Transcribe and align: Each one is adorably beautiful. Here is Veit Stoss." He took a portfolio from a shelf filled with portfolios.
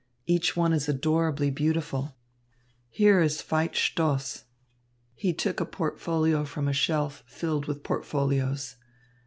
Each 0.25 0.57
one 0.57 0.73
is 0.73 0.89
adorably 0.89 1.51
beautiful. 1.51 2.15
Here 2.89 3.21
is 3.21 3.39
Veit 3.39 3.75
Stoss." 3.75 4.45
He 5.13 5.31
took 5.31 5.59
a 5.59 5.63
portfolio 5.65 6.43
from 6.43 6.67
a 6.67 6.73
shelf 6.73 7.21
filled 7.27 7.67
with 7.67 7.83
portfolios. 7.83 8.77